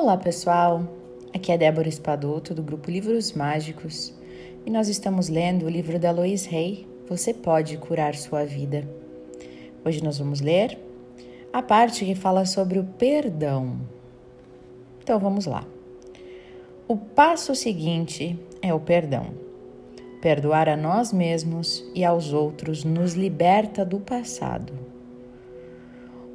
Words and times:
Olá 0.00 0.16
pessoal, 0.16 0.88
aqui 1.34 1.50
é 1.50 1.58
Débora 1.58 1.88
Espadoto 1.88 2.54
do 2.54 2.62
grupo 2.62 2.88
Livros 2.88 3.32
Mágicos 3.32 4.14
e 4.64 4.70
nós 4.70 4.86
estamos 4.86 5.28
lendo 5.28 5.66
o 5.66 5.68
livro 5.68 5.98
da 5.98 6.12
Lois 6.12 6.46
Rey, 6.46 6.86
Você 7.08 7.34
Pode 7.34 7.76
Curar 7.78 8.14
Sua 8.14 8.44
Vida. 8.44 8.88
Hoje 9.84 10.00
nós 10.00 10.16
vamos 10.16 10.40
ler 10.40 10.78
a 11.52 11.60
parte 11.60 12.04
que 12.04 12.14
fala 12.14 12.46
sobre 12.46 12.78
o 12.78 12.84
perdão. 12.84 13.80
Então 15.02 15.18
vamos 15.18 15.46
lá. 15.46 15.66
O 16.86 16.96
passo 16.96 17.52
seguinte 17.56 18.38
é 18.62 18.72
o 18.72 18.78
perdão. 18.78 19.34
Perdoar 20.22 20.68
a 20.68 20.76
nós 20.76 21.12
mesmos 21.12 21.84
e 21.92 22.04
aos 22.04 22.32
outros 22.32 22.84
nos 22.84 23.14
liberta 23.14 23.84
do 23.84 23.98
passado. 23.98 24.72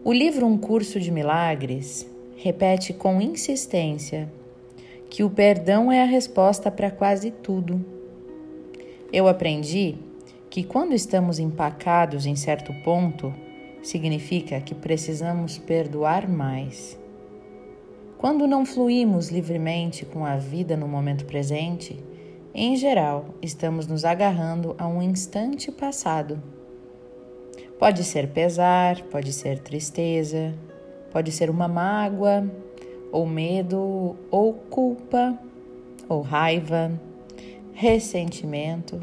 O 0.04 0.12
livro 0.12 0.46
Um 0.46 0.58
Curso 0.58 1.00
de 1.00 1.10
Milagres 1.10 2.12
repete 2.44 2.92
com 2.92 3.22
insistência 3.22 4.30
que 5.10 5.24
o 5.24 5.30
perdão 5.30 5.90
é 5.90 6.02
a 6.02 6.06
resposta 6.06 6.70
para 6.70 6.92
quase 6.92 7.32
tudo. 7.32 7.80
Eu 9.14 9.30
aprendi 9.30 9.96
que 10.50 10.62
quando 10.62 10.94
estamos 10.94 11.40
empacados 11.40 12.26
em 12.26 12.36
certo 12.36 12.74
ponto, 12.84 13.34
significa 13.82 14.60
que 14.60 14.76
precisamos 14.76 15.58
perdoar 15.58 16.28
mais. 16.28 17.00
Quando 18.18 18.46
não 18.46 18.66
fluímos 18.66 19.30
livremente 19.30 20.04
com 20.04 20.26
a 20.26 20.36
vida 20.36 20.76
no 20.76 20.86
momento 20.86 21.24
presente, 21.24 21.98
em 22.54 22.76
geral, 22.76 23.36
estamos 23.42 23.88
nos 23.88 24.04
agarrando 24.04 24.76
a 24.78 24.86
um 24.86 25.02
instante 25.02 25.72
passado. 25.72 26.44
Pode 27.80 28.04
ser 28.04 28.32
pesar, 28.32 29.02
pode 29.04 29.32
ser 29.32 29.60
tristeza, 29.60 30.54
Pode 31.14 31.32
ser 31.32 31.50
uma 31.50 31.68
mágoa, 31.68 32.44
ou 33.12 33.28
medo, 33.28 34.16
ou 34.32 34.54
culpa, 34.54 35.38
ou 36.10 36.22
raiva, 36.22 36.92
ressentimento 37.74 39.00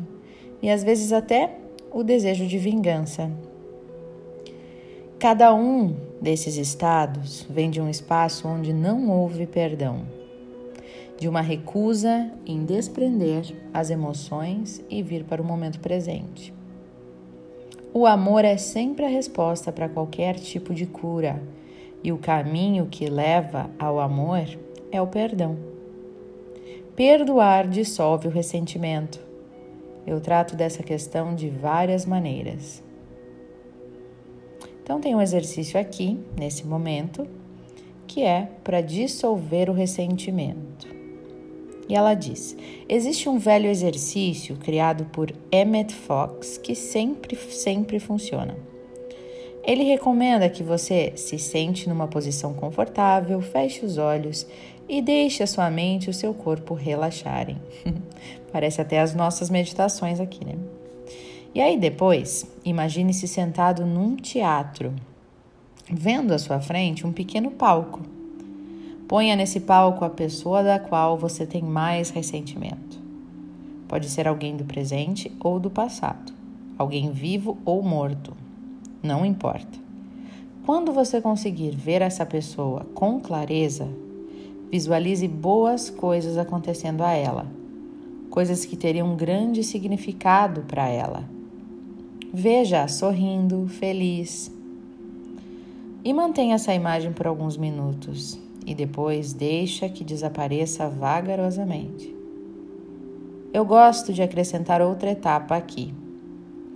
e 0.60 0.68
às 0.68 0.82
vezes 0.82 1.12
até 1.12 1.56
o 1.92 2.02
desejo 2.02 2.46
de 2.46 2.58
vingança. 2.58 3.30
Cada 5.18 5.54
um 5.54 5.94
desses 6.20 6.56
estados 6.56 7.46
vem 7.48 7.70
de 7.70 7.80
um 7.80 7.88
espaço 7.88 8.48
onde 8.48 8.72
não 8.72 9.08
houve 9.10 9.46
perdão, 9.46 10.02
de 11.18 11.28
uma 11.28 11.40
recusa 11.40 12.30
em 12.46 12.64
desprender 12.64 13.54
as 13.72 13.90
emoções 13.90 14.82
e 14.90 15.02
vir 15.02 15.24
para 15.24 15.42
o 15.42 15.44
momento 15.44 15.78
presente. 15.78 16.52
O 17.92 18.06
amor 18.06 18.44
é 18.44 18.56
sempre 18.56 19.04
a 19.04 19.08
resposta 19.08 19.70
para 19.70 19.88
qualquer 19.88 20.36
tipo 20.36 20.72
de 20.72 20.86
cura 20.86 21.42
e 22.02 22.12
o 22.12 22.18
caminho 22.18 22.86
que 22.86 23.08
leva 23.08 23.70
ao 23.78 23.98
amor 23.98 24.46
é 24.90 25.00
o 25.00 25.06
perdão. 25.06 25.56
Perdoar 26.96 27.68
dissolve 27.68 28.28
o 28.28 28.30
ressentimento. 28.30 29.20
Eu 30.06 30.20
trato 30.20 30.56
dessa 30.56 30.82
questão 30.82 31.34
de 31.34 31.48
várias 31.48 32.04
maneiras. 32.04 32.82
Então, 34.82 35.00
tem 35.00 35.14
um 35.14 35.20
exercício 35.20 35.78
aqui, 35.78 36.18
nesse 36.36 36.66
momento, 36.66 37.26
que 38.06 38.22
é 38.22 38.50
para 38.64 38.80
dissolver 38.80 39.70
o 39.70 39.72
ressentimento. 39.72 40.88
E 41.88 41.94
ela 41.94 42.14
diz: 42.14 42.56
existe 42.88 43.28
um 43.28 43.38
velho 43.38 43.68
exercício 43.68 44.56
criado 44.56 45.04
por 45.06 45.32
Emmett 45.50 45.94
Fox 45.94 46.58
que 46.58 46.74
sempre, 46.74 47.36
sempre 47.36 47.98
funciona. 47.98 48.69
Ele 49.62 49.84
recomenda 49.84 50.48
que 50.48 50.62
você 50.62 51.12
se 51.16 51.38
sente 51.38 51.88
numa 51.88 52.08
posição 52.08 52.54
confortável, 52.54 53.40
feche 53.42 53.84
os 53.84 53.98
olhos 53.98 54.46
e 54.88 55.02
deixe 55.02 55.42
a 55.42 55.46
sua 55.46 55.70
mente 55.70 56.06
e 56.06 56.10
o 56.10 56.14
seu 56.14 56.32
corpo 56.32 56.74
relaxarem. 56.74 57.58
Parece 58.52 58.80
até 58.80 59.00
as 59.00 59.14
nossas 59.14 59.50
meditações 59.50 60.18
aqui, 60.18 60.44
né? 60.44 60.54
E 61.54 61.60
aí 61.60 61.78
depois, 61.78 62.46
imagine-se 62.64 63.28
sentado 63.28 63.84
num 63.84 64.16
teatro, 64.16 64.94
vendo 65.90 66.32
à 66.32 66.38
sua 66.38 66.60
frente 66.60 67.06
um 67.06 67.12
pequeno 67.12 67.50
palco. 67.50 68.00
Ponha 69.06 69.36
nesse 69.36 69.60
palco 69.60 70.04
a 70.04 70.10
pessoa 70.10 70.62
da 70.62 70.78
qual 70.78 71.18
você 71.18 71.44
tem 71.44 71.62
mais 71.62 72.10
ressentimento. 72.10 72.98
Pode 73.88 74.08
ser 74.08 74.26
alguém 74.26 74.56
do 74.56 74.64
presente 74.64 75.30
ou 75.40 75.58
do 75.58 75.68
passado, 75.68 76.32
alguém 76.78 77.10
vivo 77.10 77.58
ou 77.64 77.82
morto 77.82 78.34
não 79.02 79.24
importa. 79.24 79.78
Quando 80.64 80.92
você 80.92 81.20
conseguir 81.20 81.70
ver 81.70 82.02
essa 82.02 82.24
pessoa 82.26 82.86
com 82.94 83.18
clareza, 83.18 83.88
visualize 84.70 85.26
boas 85.26 85.90
coisas 85.90 86.36
acontecendo 86.38 87.02
a 87.02 87.12
ela, 87.12 87.46
coisas 88.30 88.64
que 88.64 88.76
teriam 88.76 89.12
um 89.12 89.16
grande 89.16 89.64
significado 89.64 90.62
para 90.62 90.86
ela. 90.88 91.24
Veja 92.32 92.86
sorrindo, 92.86 93.66
feliz. 93.68 94.52
E 96.04 96.12
mantenha 96.12 96.54
essa 96.54 96.72
imagem 96.72 97.12
por 97.12 97.26
alguns 97.26 97.56
minutos 97.56 98.38
e 98.64 98.74
depois 98.74 99.32
deixa 99.32 99.88
que 99.88 100.04
desapareça 100.04 100.88
vagarosamente. 100.88 102.14
Eu 103.52 103.64
gosto 103.64 104.12
de 104.12 104.22
acrescentar 104.22 104.80
outra 104.80 105.10
etapa 105.10 105.56
aqui. 105.56 105.92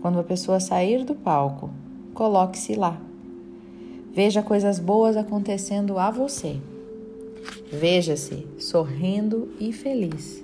Quando 0.02 0.18
a 0.18 0.24
pessoa 0.24 0.58
sair 0.58 1.04
do 1.04 1.14
palco, 1.14 1.70
coloque-se 2.14 2.74
lá. 2.74 3.00
Veja 4.12 4.42
coisas 4.42 4.78
boas 4.78 5.16
acontecendo 5.16 5.98
a 5.98 6.10
você. 6.10 6.56
Veja-se 7.70 8.46
sorrindo 8.58 9.52
e 9.58 9.72
feliz. 9.72 10.42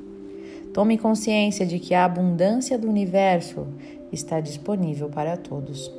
Tome 0.75 0.99
consciência 0.99 1.65
de 1.65 1.79
que 1.79 1.95
a 1.95 2.05
abundância 2.05 2.77
do 2.77 2.89
universo 2.89 3.67
está 4.13 4.41
disponível 4.41 5.09
para 5.09 5.37
todos. 5.37 5.91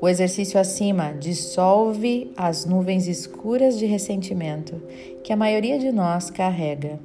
O 0.00 0.08
exercício 0.08 0.58
acima 0.58 1.12
dissolve 1.12 2.30
as 2.36 2.66
nuvens 2.66 3.06
escuras 3.06 3.78
de 3.78 3.86
ressentimento 3.86 4.80
que 5.22 5.32
a 5.32 5.36
maioria 5.36 5.78
de 5.78 5.92
nós 5.92 6.30
carrega. 6.30 6.98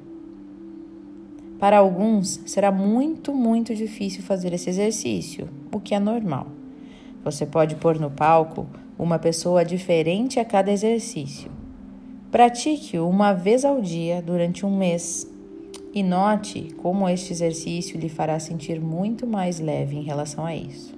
Para 1.58 1.78
alguns, 1.78 2.40
será 2.46 2.72
muito, 2.72 3.34
muito 3.34 3.74
difícil 3.74 4.22
fazer 4.22 4.52
esse 4.52 4.70
exercício, 4.70 5.48
o 5.72 5.78
que 5.78 5.94
é 5.94 5.98
normal. 5.98 6.59
Você 7.24 7.44
pode 7.44 7.76
pôr 7.76 7.98
no 7.98 8.10
palco 8.10 8.66
uma 8.98 9.18
pessoa 9.18 9.64
diferente 9.64 10.38
a 10.40 10.44
cada 10.44 10.70
exercício. 10.70 11.50
Pratique-o 12.30 13.08
uma 13.08 13.32
vez 13.32 13.64
ao 13.64 13.80
dia 13.80 14.22
durante 14.22 14.64
um 14.64 14.76
mês 14.76 15.28
e 15.92 16.02
note 16.02 16.74
como 16.76 17.08
este 17.08 17.32
exercício 17.32 17.98
lhe 17.98 18.08
fará 18.08 18.38
sentir 18.38 18.80
muito 18.80 19.26
mais 19.26 19.58
leve 19.58 19.96
em 19.96 20.02
relação 20.02 20.44
a 20.44 20.54
isso. 20.54 20.94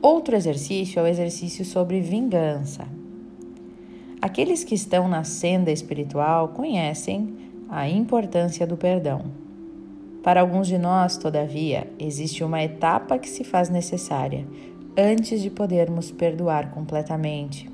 Outro 0.00 0.36
exercício 0.36 1.00
é 1.00 1.02
o 1.02 1.06
exercício 1.06 1.64
sobre 1.64 2.00
vingança. 2.00 2.86
Aqueles 4.20 4.62
que 4.62 4.74
estão 4.74 5.08
na 5.08 5.24
senda 5.24 5.70
espiritual 5.70 6.48
conhecem 6.48 7.36
a 7.68 7.88
importância 7.88 8.66
do 8.66 8.76
perdão. 8.76 9.41
Para 10.22 10.40
alguns 10.40 10.68
de 10.68 10.78
nós, 10.78 11.16
todavia, 11.16 11.90
existe 11.98 12.44
uma 12.44 12.62
etapa 12.62 13.18
que 13.18 13.28
se 13.28 13.42
faz 13.42 13.68
necessária 13.68 14.46
antes 14.96 15.42
de 15.42 15.50
podermos 15.50 16.12
perdoar 16.12 16.70
completamente. 16.70 17.68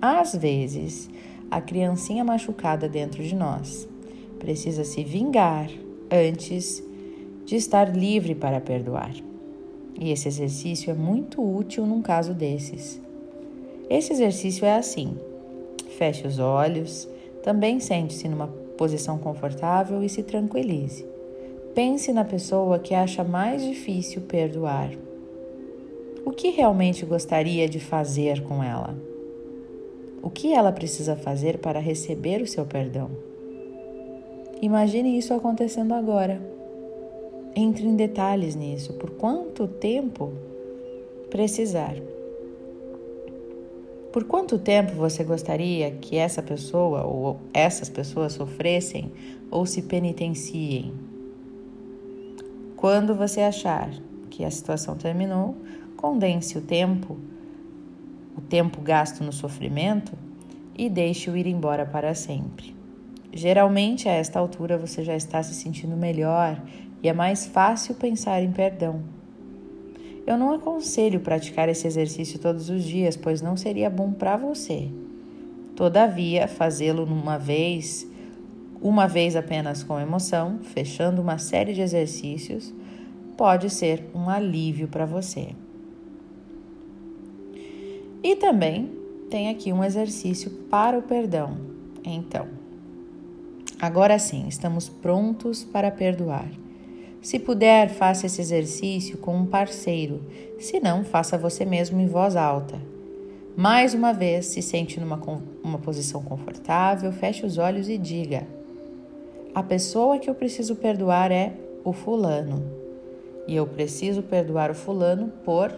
Às 0.00 0.36
vezes, 0.36 1.10
a 1.50 1.60
criancinha 1.60 2.22
machucada 2.22 2.88
dentro 2.88 3.22
de 3.22 3.34
nós 3.34 3.88
precisa 4.38 4.84
se 4.84 5.02
vingar 5.02 5.68
antes 6.08 6.82
de 7.44 7.56
estar 7.56 7.96
livre 7.96 8.34
para 8.34 8.60
perdoar. 8.60 9.12
E 9.98 10.12
esse 10.12 10.28
exercício 10.28 10.90
é 10.90 10.94
muito 10.94 11.42
útil 11.42 11.84
num 11.84 12.02
caso 12.02 12.32
desses. 12.32 13.00
Esse 13.90 14.12
exercício 14.12 14.64
é 14.64 14.76
assim: 14.76 15.16
feche 15.96 16.26
os 16.26 16.38
olhos, 16.38 17.08
também 17.42 17.80
sente-se 17.80 18.28
numa 18.28 18.46
posição 18.76 19.18
confortável 19.18 20.02
e 20.02 20.08
se 20.08 20.22
tranquilize. 20.22 21.15
Pense 21.76 22.10
na 22.10 22.24
pessoa 22.24 22.78
que 22.78 22.94
acha 22.94 23.22
mais 23.22 23.62
difícil 23.62 24.22
perdoar. 24.22 24.92
O 26.24 26.30
que 26.30 26.48
realmente 26.48 27.04
gostaria 27.04 27.68
de 27.68 27.78
fazer 27.78 28.42
com 28.44 28.64
ela? 28.64 28.96
O 30.22 30.30
que 30.30 30.54
ela 30.54 30.72
precisa 30.72 31.14
fazer 31.16 31.58
para 31.58 31.78
receber 31.78 32.40
o 32.40 32.46
seu 32.46 32.64
perdão? 32.64 33.10
Imagine 34.62 35.18
isso 35.18 35.34
acontecendo 35.34 35.92
agora. 35.92 36.40
Entre 37.54 37.84
em 37.84 37.94
detalhes 37.94 38.56
nisso. 38.56 38.94
Por 38.94 39.10
quanto 39.10 39.68
tempo 39.68 40.32
precisar? 41.28 41.94
Por 44.10 44.24
quanto 44.24 44.58
tempo 44.58 44.92
você 44.92 45.22
gostaria 45.22 45.90
que 45.90 46.16
essa 46.16 46.42
pessoa 46.42 47.04
ou 47.04 47.36
essas 47.52 47.90
pessoas 47.90 48.32
sofressem 48.32 49.12
ou 49.50 49.66
se 49.66 49.82
penitenciem? 49.82 51.15
Quando 52.86 53.16
você 53.16 53.40
achar 53.40 53.90
que 54.30 54.44
a 54.44 54.50
situação 54.50 54.94
terminou, 54.94 55.56
condense 55.96 56.56
o 56.56 56.60
tempo, 56.60 57.18
o 58.36 58.40
tempo 58.40 58.80
gasto 58.80 59.24
no 59.24 59.32
sofrimento, 59.32 60.12
e 60.78 60.88
deixe-o 60.88 61.36
ir 61.36 61.48
embora 61.48 61.84
para 61.84 62.14
sempre. 62.14 62.76
Geralmente, 63.32 64.08
a 64.08 64.12
esta 64.12 64.38
altura, 64.38 64.78
você 64.78 65.02
já 65.02 65.16
está 65.16 65.42
se 65.42 65.52
sentindo 65.52 65.96
melhor 65.96 66.62
e 67.02 67.08
é 67.08 67.12
mais 67.12 67.44
fácil 67.44 67.96
pensar 67.96 68.40
em 68.40 68.52
perdão. 68.52 69.02
Eu 70.24 70.38
não 70.38 70.52
aconselho 70.52 71.18
praticar 71.18 71.68
esse 71.68 71.88
exercício 71.88 72.38
todos 72.38 72.70
os 72.70 72.84
dias, 72.84 73.16
pois 73.16 73.42
não 73.42 73.56
seria 73.56 73.90
bom 73.90 74.12
para 74.12 74.36
você. 74.36 74.88
Todavia, 75.74 76.46
fazê-lo 76.46 77.02
uma 77.02 77.36
vez, 77.36 78.06
uma 78.80 79.06
vez 79.06 79.36
apenas 79.36 79.82
com 79.82 79.98
emoção, 79.98 80.60
fechando 80.62 81.22
uma 81.22 81.38
série 81.38 81.72
de 81.72 81.80
exercícios, 81.80 82.72
pode 83.36 83.70
ser 83.70 84.04
um 84.14 84.28
alívio 84.28 84.88
para 84.88 85.06
você. 85.06 85.48
E 88.22 88.36
também 88.36 88.90
tem 89.30 89.48
aqui 89.48 89.72
um 89.72 89.84
exercício 89.84 90.50
para 90.70 90.98
o 90.98 91.02
perdão. 91.02 91.58
Então, 92.04 92.48
agora 93.80 94.18
sim, 94.18 94.46
estamos 94.48 94.88
prontos 94.88 95.64
para 95.64 95.90
perdoar. 95.90 96.48
Se 97.20 97.38
puder, 97.38 97.90
faça 97.90 98.26
esse 98.26 98.40
exercício 98.40 99.18
com 99.18 99.36
um 99.36 99.46
parceiro, 99.46 100.22
se 100.58 100.78
não, 100.78 101.04
faça 101.04 101.36
você 101.36 101.64
mesmo 101.64 102.00
em 102.00 102.06
voz 102.06 102.36
alta. 102.36 102.80
Mais 103.56 103.94
uma 103.94 104.12
vez, 104.12 104.46
se 104.46 104.60
sente 104.60 105.00
numa 105.00 105.20
uma 105.64 105.78
posição 105.78 106.22
confortável, 106.22 107.10
feche 107.10 107.44
os 107.44 107.58
olhos 107.58 107.88
e 107.88 107.96
diga: 107.96 108.46
A 109.56 109.62
pessoa 109.62 110.18
que 110.18 110.28
eu 110.28 110.34
preciso 110.34 110.76
perdoar 110.76 111.32
é 111.32 111.54
o 111.82 111.90
fulano. 111.90 112.62
E 113.48 113.56
eu 113.56 113.66
preciso 113.66 114.22
perdoar 114.22 114.70
o 114.70 114.74
fulano 114.74 115.28
por 115.46 115.72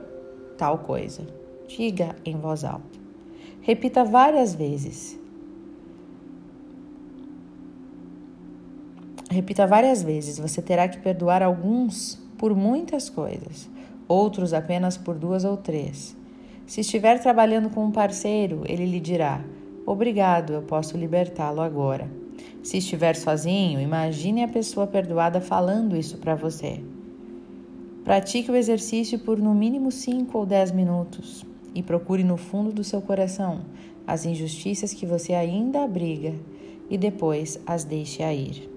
tal 0.57 0.79
coisa. 0.79 1.23
Diga 1.69 2.17
em 2.25 2.37
voz 2.37 2.65
alta. 2.65 2.99
Repita 3.61 4.03
várias 4.03 4.53
vezes. 4.53 5.17
Repita 9.31 9.65
várias 9.65 10.03
vezes. 10.03 10.41
Você 10.41 10.61
terá 10.61 10.89
que 10.89 10.99
perdoar 10.99 11.41
alguns 11.41 12.17
por 12.37 12.57
muitas 12.57 13.09
coisas, 13.09 13.71
outros 14.09 14.53
apenas 14.53 14.99
por 14.99 15.15
duas 15.15 15.45
ou 15.45 15.57
três. 15.57 16.17
Se 16.67 16.81
estiver 16.81 17.23
trabalhando 17.23 17.71
com 17.71 17.85
um 17.85 17.93
parceiro, 17.93 18.65
ele 18.67 18.87
lhe 18.87 18.99
dirá: 18.99 19.41
Obrigado, 19.87 20.53
eu 20.53 20.63
posso 20.63 20.97
libertá-lo 20.97 21.61
agora. 21.61 22.27
Se 22.63 22.79
estiver 22.79 23.17
sozinho, 23.17 23.81
imagine 23.81 24.43
a 24.43 24.49
pessoa 24.49 24.87
perdoada 24.87 25.41
falando 25.41 25.97
isso 25.97 26.19
para 26.19 26.35
você. 26.35 26.81
Pratique 28.05 28.51
o 28.51 28.57
exercício 28.57 29.19
por 29.19 29.39
no 29.39 29.55
mínimo 29.55 29.91
5 29.91 30.37
ou 30.37 30.47
10 30.47 30.73
minutos 30.73 31.45
e 31.75 31.83
procure 31.83 32.25
no 32.25 32.37
fundo 32.37 32.73
do 32.73 32.83
seu 32.83 33.03
coração 33.03 33.61
as 34.07 34.25
injustiças 34.25 34.95
que 34.95 35.05
você 35.05 35.35
ainda 35.35 35.85
abriga 35.85 36.35
e 36.89 36.97
depois 36.97 37.61
as 37.67 37.85
deixe 37.85 38.23
a 38.23 38.33
ir. 38.33 38.69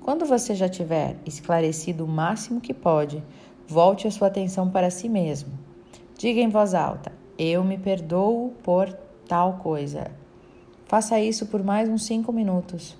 Quando 0.00 0.24
você 0.24 0.54
já 0.54 0.68
tiver 0.68 1.16
esclarecido 1.26 2.04
o 2.06 2.08
máximo 2.08 2.62
que 2.62 2.72
pode, 2.72 3.22
volte 3.66 4.08
a 4.08 4.10
sua 4.10 4.28
atenção 4.28 4.70
para 4.70 4.88
si 4.88 5.06
mesmo. 5.06 5.50
Diga 6.16 6.40
em 6.40 6.48
voz 6.48 6.72
alta: 6.72 7.12
Eu 7.38 7.62
me 7.62 7.76
perdoo 7.76 8.54
por 8.62 8.90
tal 9.28 9.58
coisa. 9.58 10.10
Faça 10.88 11.20
isso 11.20 11.44
por 11.44 11.62
mais 11.62 11.86
uns 11.86 12.06
cinco 12.06 12.32
minutos. 12.32 12.96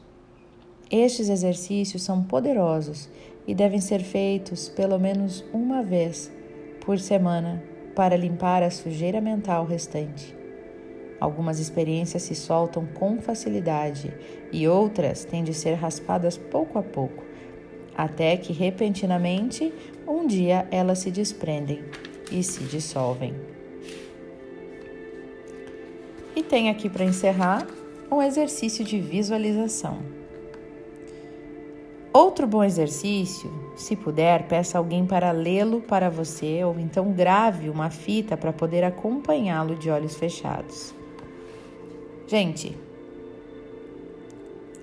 Estes 0.90 1.30
exercícios 1.30 2.02
são 2.02 2.22
poderosos 2.22 3.08
e 3.46 3.54
devem 3.54 3.80
ser 3.80 4.00
feitos 4.00 4.68
pelo 4.68 4.98
menos 4.98 5.42
uma 5.54 5.82
vez 5.82 6.30
por 6.84 6.98
semana 6.98 7.64
para 7.96 8.14
limpar 8.14 8.62
a 8.62 8.70
sujeira 8.70 9.22
mental 9.22 9.64
restante. 9.64 10.36
Algumas 11.18 11.58
experiências 11.58 12.24
se 12.24 12.34
soltam 12.34 12.84
com 12.84 13.22
facilidade 13.22 14.12
e 14.52 14.68
outras 14.68 15.24
têm 15.24 15.42
de 15.42 15.54
ser 15.54 15.72
raspadas 15.72 16.36
pouco 16.36 16.78
a 16.78 16.82
pouco, 16.82 17.24
até 17.96 18.36
que 18.36 18.52
repentinamente 18.52 19.72
um 20.06 20.26
dia 20.26 20.68
elas 20.70 20.98
se 20.98 21.10
desprendem 21.10 21.82
e 22.30 22.42
se 22.42 22.64
dissolvem. 22.64 23.34
E 26.36 26.42
tem 26.42 26.68
aqui 26.68 26.88
para 26.88 27.04
encerrar 27.04 27.66
um 28.10 28.22
exercício 28.22 28.84
de 28.84 29.00
visualização. 29.00 29.98
Outro 32.12 32.46
bom 32.46 32.64
exercício, 32.64 33.50
se 33.76 33.94
puder, 33.94 34.48
peça 34.48 34.78
alguém 34.78 35.06
para 35.06 35.30
lê-lo 35.30 35.82
para 35.82 36.08
você 36.08 36.64
ou 36.64 36.78
então 36.78 37.12
grave 37.12 37.68
uma 37.68 37.90
fita 37.90 38.36
para 38.36 38.52
poder 38.52 38.82
acompanhá-lo 38.82 39.76
de 39.76 39.90
olhos 39.90 40.16
fechados. 40.16 40.94
Gente, 42.26 42.76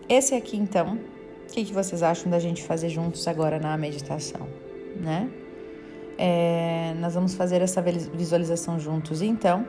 esse 0.07 0.36
aqui 0.36 0.56
então, 0.56 0.95
o 0.95 1.51
que, 1.51 1.66
que, 1.66 1.74
vocês 1.74 2.04
acham 2.04 2.31
da 2.31 2.39
gente 2.39 2.63
fazer 2.63 2.89
juntos 2.89 3.28
agora 3.28 3.60
na 3.60 3.75
meditação, 3.75 4.48
né? 4.95 5.30
É, 6.18 6.94
nós 7.00 7.16
vamos 7.16 7.33
fazer 7.33 7.62
essa 7.62 7.81
visualização 7.81 8.80
juntos 8.80 9.21
então. 9.21 9.68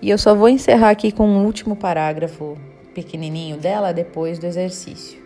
E 0.00 0.08
eu 0.08 0.18
só 0.18 0.34
vou 0.34 0.48
encerrar 0.48 0.90
aqui 0.90 1.12
com 1.12 1.26
um 1.26 1.44
último 1.44 1.76
parágrafo 1.76 2.56
pequenininho 2.94 3.56
dela 3.56 3.92
depois 3.92 4.38
do 4.38 4.46
exercício. 4.46 5.20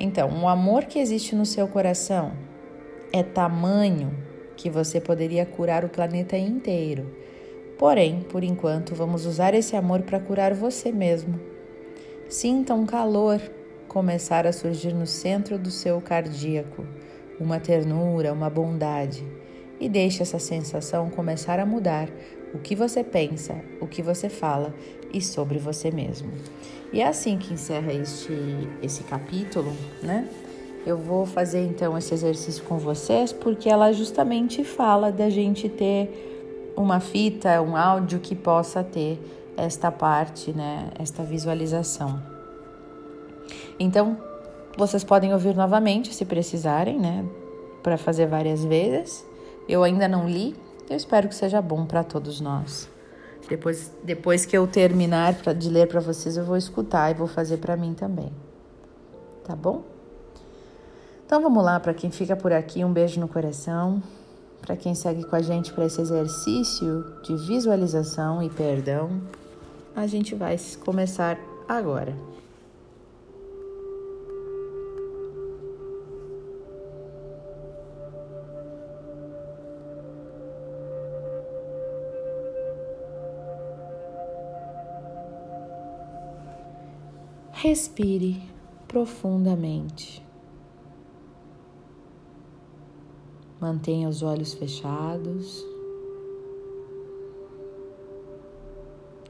Então, 0.00 0.42
o 0.42 0.48
amor 0.48 0.84
que 0.84 0.98
existe 0.98 1.36
no 1.36 1.46
seu 1.46 1.68
coração 1.68 2.32
é 3.12 3.22
tamanho 3.22 4.12
que 4.56 4.68
você 4.68 5.00
poderia 5.00 5.46
curar 5.46 5.84
o 5.84 5.88
planeta 5.88 6.36
inteiro 6.36 7.06
Porém, 7.78 8.20
por 8.20 8.44
enquanto, 8.44 8.94
vamos 8.94 9.26
usar 9.26 9.52
esse 9.54 9.76
amor 9.76 10.02
para 10.02 10.20
curar 10.20 10.54
você 10.54 10.92
mesmo. 10.92 11.40
Sinta 12.28 12.74
um 12.74 12.86
calor 12.86 13.40
começar 13.88 14.46
a 14.46 14.52
surgir 14.52 14.92
no 14.92 15.06
centro 15.06 15.58
do 15.58 15.70
seu 15.70 16.00
cardíaco, 16.00 16.86
uma 17.38 17.58
ternura, 17.58 18.32
uma 18.32 18.48
bondade, 18.48 19.24
e 19.80 19.88
deixe 19.88 20.22
essa 20.22 20.38
sensação 20.38 21.10
começar 21.10 21.58
a 21.58 21.66
mudar 21.66 22.08
o 22.54 22.58
que 22.58 22.74
você 22.74 23.02
pensa, 23.02 23.60
o 23.80 23.86
que 23.86 24.00
você 24.00 24.28
fala 24.28 24.72
e 25.12 25.20
sobre 25.20 25.58
você 25.58 25.90
mesmo. 25.90 26.30
E 26.92 27.00
é 27.00 27.08
assim 27.08 27.36
que 27.36 27.52
encerra 27.52 27.92
este 27.92 28.32
esse 28.80 29.02
capítulo, 29.02 29.72
né? 30.02 30.28
Eu 30.86 30.96
vou 30.96 31.26
fazer 31.26 31.64
então 31.66 31.98
esse 31.98 32.14
exercício 32.14 32.62
com 32.64 32.78
vocês 32.78 33.32
porque 33.32 33.68
ela 33.68 33.92
justamente 33.92 34.62
fala 34.62 35.10
da 35.10 35.28
gente 35.28 35.68
ter 35.68 36.72
uma 36.76 37.00
fita, 37.00 37.60
um 37.62 37.76
áudio 37.76 38.20
que 38.20 38.34
possa 38.34 38.82
ter 38.84 39.18
esta 39.56 39.90
parte, 39.90 40.52
né, 40.52 40.90
esta 40.98 41.22
visualização. 41.22 42.20
Então, 43.78 44.16
vocês 44.76 45.04
podem 45.04 45.32
ouvir 45.32 45.54
novamente 45.54 46.12
se 46.12 46.24
precisarem, 46.24 46.98
né, 46.98 47.24
para 47.82 47.96
fazer 47.96 48.26
várias 48.26 48.64
vezes. 48.64 49.24
Eu 49.68 49.82
ainda 49.82 50.08
não 50.08 50.28
li, 50.28 50.54
eu 50.88 50.96
espero 50.96 51.28
que 51.28 51.34
seja 51.34 51.60
bom 51.62 51.86
para 51.86 52.04
todos 52.04 52.40
nós. 52.40 52.88
Depois, 53.48 53.92
depois 54.02 54.46
que 54.46 54.56
eu 54.56 54.66
terminar 54.66 55.34
pra, 55.34 55.52
de 55.52 55.68
ler 55.68 55.86
para 55.86 56.00
vocês, 56.00 56.36
eu 56.36 56.44
vou 56.44 56.56
escutar 56.56 57.10
e 57.10 57.14
vou 57.14 57.26
fazer 57.26 57.58
para 57.58 57.76
mim 57.76 57.94
também. 57.94 58.32
Tá 59.44 59.54
bom? 59.54 59.82
Então 61.26 61.42
vamos 61.42 61.62
lá, 61.62 61.78
para 61.80 61.92
quem 61.92 62.10
fica 62.10 62.36
por 62.36 62.52
aqui, 62.52 62.84
um 62.84 62.92
beijo 62.92 63.20
no 63.20 63.28
coração. 63.28 64.02
Para 64.60 64.76
quem 64.76 64.94
segue 64.94 65.24
com 65.24 65.36
a 65.36 65.42
gente 65.42 65.72
para 65.72 65.84
esse 65.84 66.00
exercício 66.00 67.04
de 67.22 67.36
visualização 67.36 68.42
e 68.42 68.48
perdão, 68.48 69.20
a 69.94 70.06
gente 70.06 70.34
vai 70.34 70.56
começar 70.82 71.38
agora. 71.68 72.14
Respire 87.66 88.42
profundamente. 88.86 90.22
Mantenha 93.58 94.06
os 94.06 94.22
olhos 94.22 94.52
fechados 94.52 95.64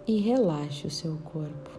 e 0.05 0.17
relaxe 0.17 0.85
o 0.85 0.91
seu 0.91 1.17
corpo. 1.19 1.71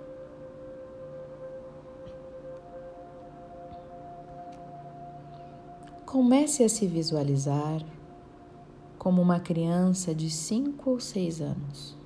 Comece 6.06 6.64
a 6.64 6.70
se 6.70 6.88
visualizar 6.88 7.86
como 8.98 9.22
uma 9.22 9.42
criança 9.42 10.16
de 10.16 10.30
5 10.30 10.90
ou 10.90 11.02
6 11.02 11.42
anos. 11.42 12.05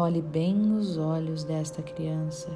Olhe 0.00 0.22
bem 0.22 0.54
nos 0.54 0.96
olhos 0.96 1.42
desta 1.42 1.82
criança. 1.82 2.48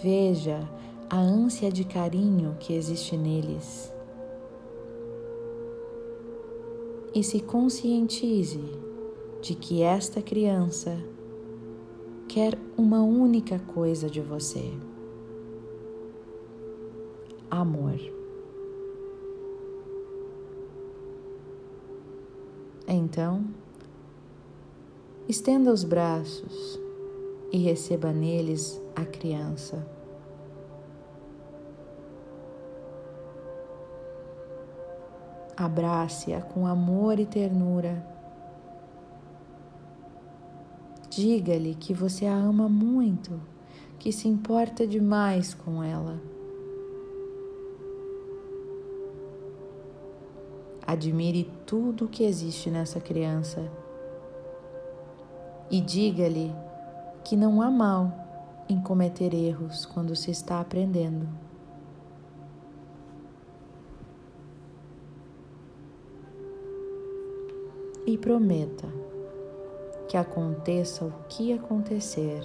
Veja 0.00 0.60
a 1.10 1.18
ânsia 1.18 1.68
de 1.68 1.82
carinho 1.82 2.56
que 2.60 2.72
existe 2.74 3.16
neles. 3.16 3.92
E 7.12 7.24
se 7.24 7.40
conscientize 7.40 8.62
de 9.42 9.56
que 9.56 9.82
esta 9.82 10.22
criança 10.22 10.96
quer 12.28 12.56
uma 12.78 13.02
única 13.02 13.58
coisa 13.58 14.08
de 14.08 14.20
você: 14.20 14.72
amor. 17.50 18.19
Então, 22.92 23.44
estenda 25.28 25.72
os 25.72 25.84
braços 25.84 26.76
e 27.52 27.58
receba 27.58 28.12
neles 28.12 28.82
a 28.96 29.04
criança. 29.04 29.86
Abrace-a 35.56 36.42
com 36.42 36.66
amor 36.66 37.20
e 37.20 37.26
ternura. 37.26 38.04
Diga-lhe 41.08 41.76
que 41.76 41.94
você 41.94 42.26
a 42.26 42.34
ama 42.34 42.68
muito, 42.68 43.40
que 44.00 44.10
se 44.10 44.26
importa 44.26 44.84
demais 44.84 45.54
com 45.54 45.80
ela. 45.80 46.20
Admire 50.90 51.48
tudo 51.64 52.06
o 52.06 52.08
que 52.08 52.24
existe 52.24 52.68
nessa 52.68 53.00
criança 53.00 53.70
e 55.70 55.80
diga-lhe 55.80 56.52
que 57.22 57.36
não 57.36 57.62
há 57.62 57.70
mal 57.70 58.12
em 58.68 58.80
cometer 58.80 59.32
erros 59.32 59.86
quando 59.86 60.16
se 60.16 60.32
está 60.32 60.60
aprendendo. 60.60 61.28
E 68.04 68.18
prometa 68.18 68.88
que 70.08 70.16
aconteça 70.16 71.04
o 71.04 71.12
que 71.28 71.52
acontecer, 71.52 72.42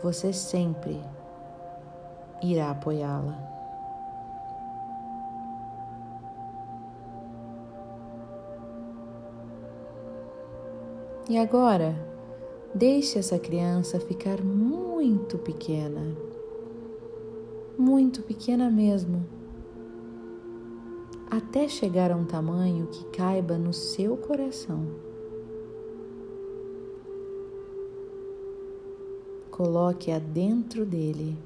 você 0.00 0.32
sempre 0.32 1.00
irá 2.40 2.70
apoiá-la. 2.70 3.63
E 11.26 11.38
agora, 11.38 11.96
deixe 12.74 13.18
essa 13.18 13.38
criança 13.38 13.98
ficar 13.98 14.42
muito 14.42 15.38
pequena, 15.38 16.14
muito 17.78 18.20
pequena 18.20 18.68
mesmo, 18.68 19.24
até 21.30 21.66
chegar 21.66 22.12
a 22.12 22.16
um 22.16 22.26
tamanho 22.26 22.88
que 22.88 23.04
caiba 23.06 23.56
no 23.56 23.72
seu 23.72 24.18
coração. 24.18 24.86
Coloque-a 29.50 30.18
dentro 30.18 30.84
dele, 30.84 31.38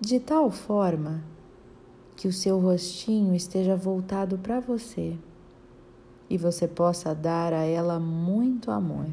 de 0.00 0.20
tal 0.20 0.52
forma 0.52 1.24
que 2.14 2.28
o 2.28 2.32
seu 2.32 2.60
rostinho 2.60 3.34
esteja 3.34 3.74
voltado 3.74 4.38
para 4.38 4.60
você 4.60 5.18
e 6.30 6.38
você 6.38 6.68
possa 6.68 7.12
dar 7.12 7.52
a 7.52 7.64
ela 7.64 7.98
muito 7.98 8.70
amor. 8.70 9.08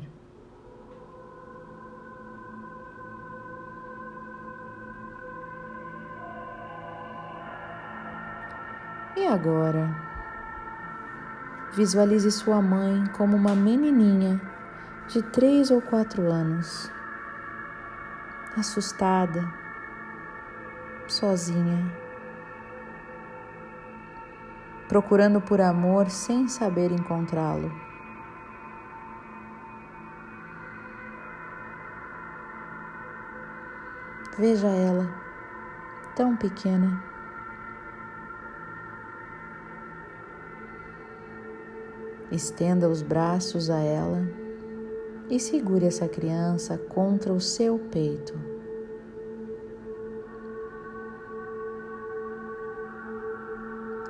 E 9.16 9.26
agora? 9.26 9.90
Visualize 11.76 12.32
sua 12.32 12.62
mãe 12.62 13.04
como 13.18 13.36
uma 13.36 13.56
menininha 13.56 14.40
de 15.08 15.24
três 15.24 15.72
ou 15.72 15.82
quatro 15.82 16.32
anos, 16.32 16.92
assustada, 18.56 19.44
sozinha 21.08 22.07
procurando 24.88 25.42
por 25.42 25.60
amor 25.60 26.10
sem 26.10 26.48
saber 26.48 26.92
encontrá-lo. 26.92 27.72
Veja 34.38 34.68
ela, 34.68 35.10
tão 36.16 36.36
pequena. 36.38 37.04
Estenda 42.32 42.88
os 42.88 43.02
braços 43.02 43.70
a 43.70 43.80
ela 43.80 44.22
e 45.30 45.40
segure 45.40 45.86
essa 45.86 46.08
criança 46.08 46.78
contra 46.78 47.34
o 47.34 47.42
seu 47.42 47.80
peito. 47.80 48.57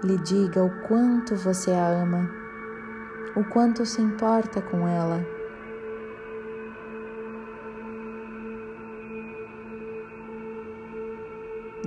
Lhe 0.03 0.17
diga 0.17 0.63
o 0.63 0.69
quanto 0.81 1.35
você 1.35 1.71
a 1.71 1.87
ama, 1.87 2.29
o 3.35 3.43
quanto 3.43 3.85
se 3.85 4.01
importa 4.01 4.61
com 4.61 4.87
ela. 4.87 5.25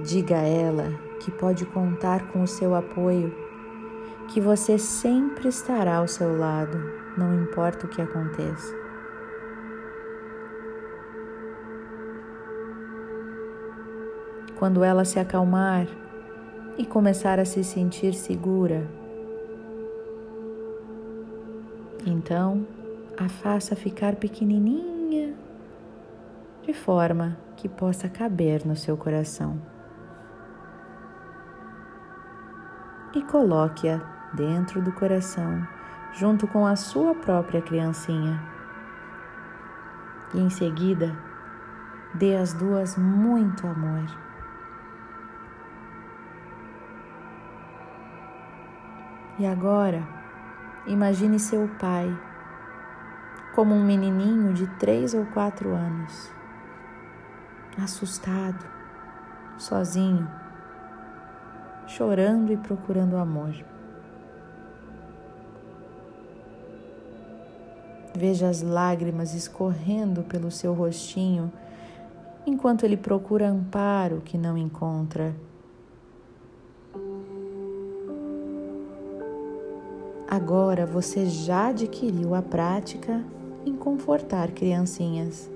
Diga 0.02 0.36
a 0.36 0.42
ela 0.42 0.92
que 1.20 1.30
pode 1.30 1.64
contar 1.66 2.28
com 2.28 2.42
o 2.42 2.48
seu 2.48 2.74
apoio, 2.74 3.32
que 4.28 4.40
você 4.40 4.78
sempre 4.78 5.48
estará 5.48 5.96
ao 5.96 6.08
seu 6.08 6.36
lado, 6.36 6.78
não 7.16 7.42
importa 7.42 7.86
o 7.86 7.88
que 7.88 8.02
aconteça. 8.02 8.74
Quando 14.58 14.82
ela 14.82 15.04
se 15.04 15.18
acalmar, 15.18 15.86
e 16.80 16.86
começar 16.86 17.38
a 17.38 17.44
se 17.44 17.62
sentir 17.62 18.14
segura. 18.14 18.88
Então, 22.06 22.66
a 23.18 23.28
faça 23.28 23.76
ficar 23.76 24.16
pequenininha, 24.16 25.34
de 26.62 26.72
forma 26.72 27.36
que 27.54 27.68
possa 27.68 28.08
caber 28.08 28.66
no 28.66 28.74
seu 28.74 28.96
coração. 28.96 29.60
E 33.14 33.20
coloque-a 33.24 33.98
dentro 34.32 34.80
do 34.80 34.90
coração, 34.90 35.62
junto 36.14 36.48
com 36.48 36.64
a 36.64 36.76
sua 36.76 37.14
própria 37.14 37.60
criancinha. 37.60 38.42
E 40.32 40.40
em 40.40 40.48
seguida, 40.48 41.14
dê 42.14 42.36
as 42.36 42.54
duas 42.54 42.96
muito 42.96 43.66
amor. 43.66 44.29
E 49.40 49.46
agora, 49.46 50.06
imagine 50.86 51.40
seu 51.40 51.66
pai 51.80 52.14
como 53.54 53.74
um 53.74 53.82
menininho 53.82 54.52
de 54.52 54.66
três 54.76 55.14
ou 55.14 55.24
quatro 55.24 55.70
anos, 55.70 56.30
assustado, 57.82 58.62
sozinho, 59.56 60.30
chorando 61.86 62.52
e 62.52 62.58
procurando 62.58 63.16
amor. 63.16 63.54
Veja 68.14 68.46
as 68.46 68.60
lágrimas 68.60 69.32
escorrendo 69.32 70.22
pelo 70.22 70.50
seu 70.50 70.74
rostinho 70.74 71.50
enquanto 72.46 72.84
ele 72.84 72.98
procura 72.98 73.48
amparo 73.48 74.20
que 74.20 74.36
não 74.36 74.58
encontra. 74.58 75.34
Agora 80.30 80.86
você 80.86 81.26
já 81.26 81.70
adquiriu 81.70 82.36
a 82.36 82.40
prática 82.40 83.20
em 83.66 83.74
confortar 83.74 84.52
criancinhas. 84.52 85.50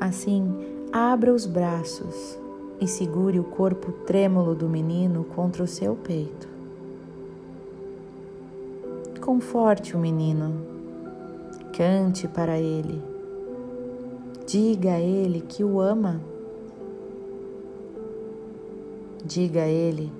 Assim, 0.00 0.52
abra 0.92 1.32
os 1.32 1.46
braços 1.46 2.36
e 2.80 2.88
segure 2.88 3.38
o 3.38 3.44
corpo 3.44 3.92
trêmulo 4.04 4.52
do 4.52 4.68
menino 4.68 5.22
contra 5.22 5.62
o 5.62 5.66
seu 5.68 5.94
peito. 5.94 6.48
Conforte 9.20 9.94
o 9.94 9.98
menino, 10.00 10.66
cante 11.76 12.26
para 12.26 12.58
ele, 12.58 13.00
diga 14.44 14.94
a 14.94 15.00
ele 15.00 15.40
que 15.40 15.62
o 15.62 15.80
ama. 15.80 16.20
Diga 19.24 19.62
a 19.62 19.68
ele 19.68 20.17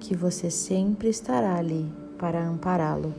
que 0.00 0.14
você 0.14 0.50
sempre 0.50 1.08
estará 1.08 1.56
ali 1.56 1.90
para 2.18 2.42
ampará-lo. 2.46 3.14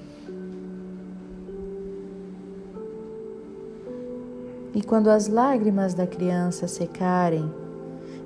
E 4.73 4.81
quando 4.83 5.09
as 5.09 5.27
lágrimas 5.27 5.93
da 5.93 6.05
criança 6.05 6.67
secarem 6.67 7.51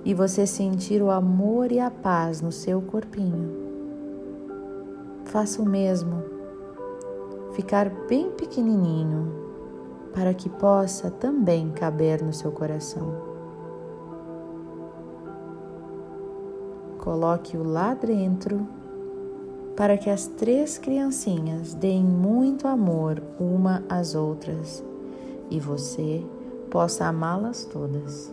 e 0.04 0.14
você 0.14 0.46
sentir 0.46 1.02
o 1.02 1.10
amor 1.10 1.72
e 1.72 1.80
a 1.80 1.90
paz 1.90 2.42
no 2.42 2.52
seu 2.52 2.82
corpinho, 2.82 3.50
faça 5.26 5.62
o 5.62 5.66
mesmo. 5.66 6.24
Ficar 7.54 7.90
bem 8.08 8.32
pequenininho 8.32 9.34
para 10.14 10.34
que 10.34 10.50
possa 10.50 11.10
também 11.10 11.72
caber 11.72 12.22
no 12.22 12.34
seu 12.34 12.52
coração. 12.52 13.31
Coloque-o 17.02 17.64
lá 17.64 17.96
dentro 17.96 18.68
para 19.76 19.98
que 19.98 20.08
as 20.08 20.28
três 20.28 20.78
criancinhas 20.78 21.74
deem 21.74 22.04
muito 22.04 22.68
amor 22.68 23.22
uma 23.40 23.84
às 23.90 24.14
outras 24.14 24.84
e 25.50 25.60
você 25.60 26.24
possa 26.70 27.08
amá-las 27.08 27.66
todas. 27.66 28.32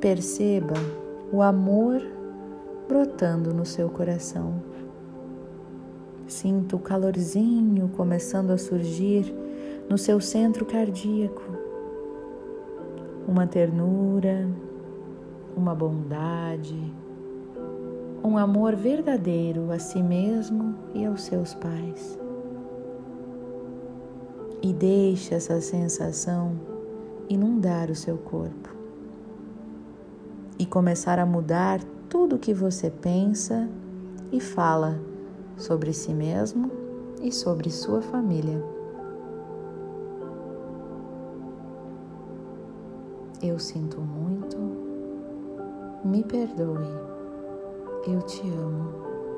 Perceba 0.00 0.74
o 1.32 1.40
amor 1.40 2.02
brotando 2.86 3.54
no 3.54 3.64
seu 3.64 3.88
coração. 3.88 4.62
Sinta 6.26 6.76
o 6.76 6.78
calorzinho 6.78 7.88
começando 7.96 8.50
a 8.50 8.58
surgir 8.58 9.34
no 9.88 9.96
seu 9.96 10.20
centro 10.20 10.66
cardíaco. 10.66 11.61
Uma 13.26 13.46
ternura, 13.46 14.48
uma 15.56 15.74
bondade, 15.74 16.92
um 18.24 18.38
amor 18.38 18.76
verdadeiro 18.76 19.70
a 19.70 19.78
si 19.78 20.02
mesmo 20.02 20.74
e 20.94 21.04
aos 21.04 21.22
seus 21.22 21.54
pais. 21.54 22.18
E 24.62 24.72
deixe 24.72 25.34
essa 25.34 25.60
sensação 25.60 26.52
inundar 27.28 27.90
o 27.90 27.94
seu 27.94 28.16
corpo 28.16 28.70
e 30.58 30.66
começar 30.66 31.18
a 31.18 31.26
mudar 31.26 31.80
tudo 32.08 32.36
o 32.36 32.38
que 32.38 32.54
você 32.54 32.90
pensa 32.90 33.68
e 34.30 34.40
fala 34.40 35.00
sobre 35.56 35.92
si 35.92 36.12
mesmo 36.12 36.70
e 37.20 37.32
sobre 37.32 37.70
sua 37.70 38.00
família. 38.00 38.81
Eu 43.42 43.58
sinto 43.58 44.00
muito, 44.00 44.56
me 46.04 46.22
perdoe, 46.22 46.86
eu 48.06 48.22
te 48.22 48.48
amo 48.48 48.92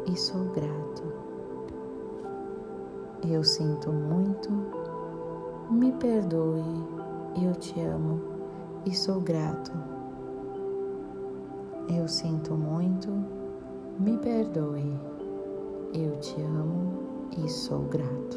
e 0.07 0.15
sou 0.15 0.45
grato. 0.51 1.03
Eu 3.27 3.43
sinto 3.43 3.91
muito, 3.91 4.51
me 5.71 5.91
perdoe, 5.93 6.63
eu 7.43 7.55
te 7.55 7.81
amo 7.81 8.21
e 8.85 8.95
sou 8.95 9.23
grato. 9.23 9.73
Eu 11.89 12.07
sinto 12.07 12.53
muito, 12.53 13.11
me 13.99 14.19
perdoe, 14.19 15.01
eu 15.95 16.15
te 16.19 16.39
amo 16.43 16.93
e 17.43 17.49
sou 17.49 17.85
grato. 17.85 18.34